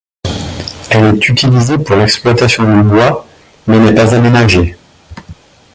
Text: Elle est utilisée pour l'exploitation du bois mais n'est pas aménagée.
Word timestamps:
Elle 0.89 1.05
est 1.13 1.29
utilisée 1.29 1.77
pour 1.77 1.95
l'exploitation 1.95 2.63
du 2.63 2.81
bois 2.89 3.23
mais 3.67 3.77
n'est 3.77 3.93
pas 3.93 4.15
aménagée. 4.15 4.75